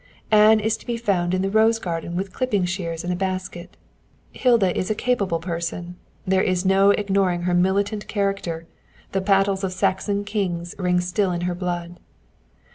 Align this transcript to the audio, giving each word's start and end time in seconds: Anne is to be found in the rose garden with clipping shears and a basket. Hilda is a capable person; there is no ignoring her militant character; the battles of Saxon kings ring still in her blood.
Anne 0.31 0.59
is 0.59 0.77
to 0.77 0.85
be 0.87 0.97
found 0.97 1.31
in 1.31 1.43
the 1.43 1.49
rose 1.51 1.77
garden 1.77 2.15
with 2.15 2.33
clipping 2.33 2.65
shears 2.65 3.03
and 3.03 3.13
a 3.13 3.15
basket. 3.15 3.77
Hilda 4.31 4.75
is 4.75 4.89
a 4.89 4.95
capable 4.95 5.37
person; 5.37 5.95
there 6.25 6.41
is 6.41 6.65
no 6.65 6.89
ignoring 6.89 7.43
her 7.43 7.53
militant 7.53 8.07
character; 8.07 8.65
the 9.11 9.21
battles 9.21 9.63
of 9.63 9.73
Saxon 9.73 10.23
kings 10.23 10.73
ring 10.79 10.99
still 11.01 11.31
in 11.31 11.41
her 11.41 11.53
blood. 11.53 11.99